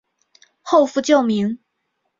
[0.63, 1.59] 后复旧名。